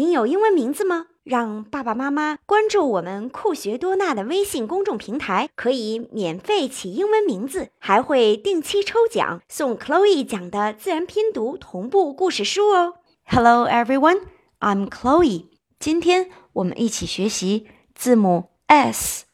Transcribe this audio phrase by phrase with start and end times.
[0.00, 1.08] 您有英文名字吗？
[1.24, 12.94] 让爸爸妈妈关注我们酷学多纳的微信公众平台，可以免费起英文名字，还会定期抽奖送 Chloe 讲的自然拼读同步故事书哦。
[13.26, 14.22] Hello everyone,
[14.60, 15.48] I'm Chloe。
[15.78, 19.26] 今天我们一起学习字母 s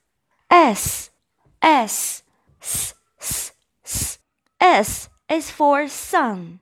[0.48, 1.10] s
[1.60, 2.22] s
[2.58, 3.52] s s
[3.84, 4.18] s
[4.58, 6.58] s is for sun.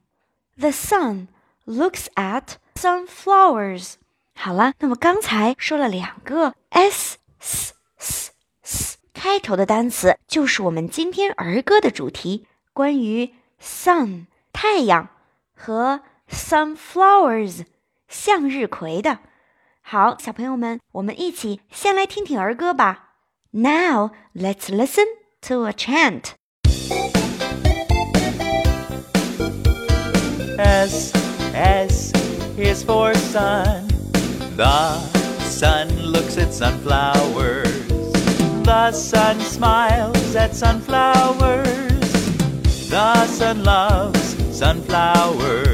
[0.58, 1.28] The sun
[1.64, 3.93] looks at sunflowers。
[4.35, 15.09] 好了，那么刚才说了两个 s s s s 开头的单词，就是我们今天儿歌的主题，关于 sun 太阳
[15.53, 16.01] 和
[16.31, 17.65] sunflowers
[18.07, 19.19] 向日葵的。
[19.81, 23.15] 好，小朋友们，我们一起先来听听儿歌吧。
[23.51, 25.05] Now let's listen
[25.41, 26.35] to a chant.
[30.57, 31.13] S
[31.53, 32.12] S
[32.58, 33.88] is for sun.
[34.56, 34.98] The
[35.40, 37.86] sun looks at sunflowers.
[38.62, 41.70] The sun smiles at sunflowers.
[42.88, 45.73] The sun loves sunflowers.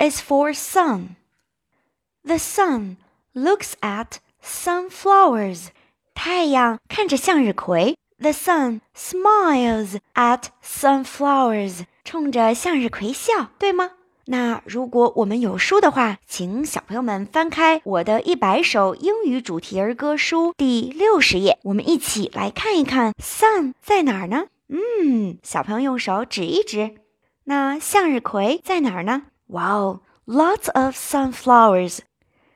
[0.00, 1.16] Is for sun.
[2.24, 2.96] The sun
[3.34, 5.68] looks at sunflowers.
[6.14, 7.96] 太阳看着向日葵。
[8.18, 11.84] The sun smiles at sunflowers.
[12.04, 13.92] 冲着向日葵笑，对吗？
[14.26, 24.46] 那如果我们有书的话，请小朋友们翻开我的一百首英语主题儿歌书第六十页，我们一起来看一看 sun 在哪儿呢？
[24.68, 26.96] 嗯，小朋友用手指一指。
[27.44, 29.22] 那向日葵在哪儿呢？
[29.49, 31.99] 哇哦，lots of sunflowers，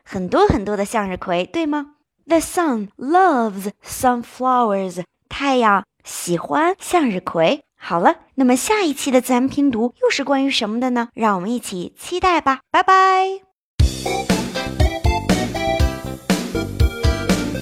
[0.03, 1.95] 很多很多的向日葵，对吗？
[2.25, 7.63] The sun loves sunflowers，太阳喜欢向日葵。
[7.81, 11.09] 好了，那么下一期的自然拼读又是关于什么的呢？
[11.13, 13.41] 让我们一起期待吧，拜拜。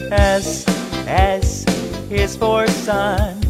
[0.10, 0.66] S
[1.06, 1.66] S
[2.10, 3.42] is for sun.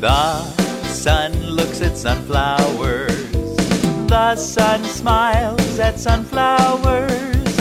[0.00, 0.44] The
[0.86, 3.11] sun looks at sunflowers.
[4.13, 7.55] The sun smiles at sunflowers.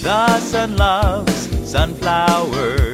[0.00, 2.91] The sun loves sunflowers.